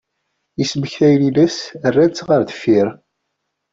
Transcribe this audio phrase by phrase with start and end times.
[0.63, 1.57] Ismektiyen-ines
[1.93, 2.87] rran-tt ɣer deffir.